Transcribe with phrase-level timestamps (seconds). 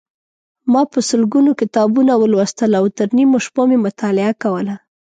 [0.71, 4.75] ما په سلګونو کتابونه ولوستل او تر نیمو شپو مې مطالعه کوله.